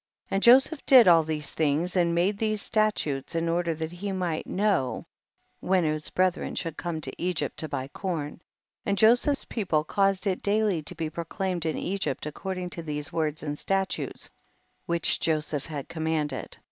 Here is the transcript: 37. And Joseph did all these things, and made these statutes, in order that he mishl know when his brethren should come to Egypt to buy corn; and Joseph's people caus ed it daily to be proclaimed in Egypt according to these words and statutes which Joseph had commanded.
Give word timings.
37. 0.31 0.35
And 0.35 0.43
Joseph 0.43 0.85
did 0.87 1.07
all 1.07 1.21
these 1.23 1.51
things, 1.53 1.95
and 1.95 2.15
made 2.15 2.39
these 2.39 2.59
statutes, 2.63 3.35
in 3.35 3.47
order 3.47 3.75
that 3.75 3.91
he 3.91 4.09
mishl 4.09 4.47
know 4.47 5.05
when 5.59 5.83
his 5.83 6.09
brethren 6.09 6.55
should 6.55 6.75
come 6.75 7.01
to 7.01 7.13
Egypt 7.21 7.55
to 7.57 7.69
buy 7.69 7.87
corn; 7.87 8.41
and 8.83 8.97
Joseph's 8.97 9.45
people 9.45 9.83
caus 9.83 10.25
ed 10.25 10.31
it 10.37 10.41
daily 10.41 10.81
to 10.81 10.95
be 10.95 11.11
proclaimed 11.11 11.67
in 11.67 11.77
Egypt 11.77 12.25
according 12.25 12.71
to 12.71 12.81
these 12.81 13.13
words 13.13 13.43
and 13.43 13.59
statutes 13.59 14.31
which 14.87 15.19
Joseph 15.19 15.67
had 15.67 15.87
commanded. 15.87 16.57